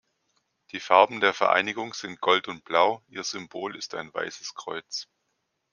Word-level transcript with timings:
Die 0.71 0.79
Farben 0.79 1.19
der 1.21 1.31
Vereinigung 1.31 1.93
sind 1.93 2.21
Gold 2.21 2.47
und 2.47 2.63
Blau, 2.65 3.03
ihr 3.07 3.23
Symbol 3.23 3.75
ist 3.75 3.93
ein 3.93 4.11
weißes 4.11 4.55
Kreuz. 4.55 5.07